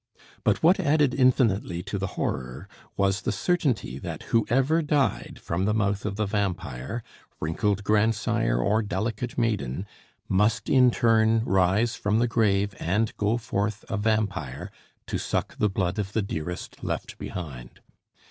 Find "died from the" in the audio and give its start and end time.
4.81-5.75